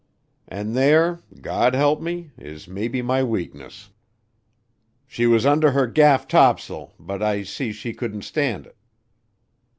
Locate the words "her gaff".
5.73-6.27